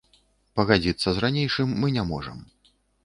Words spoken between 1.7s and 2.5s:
мы не можам.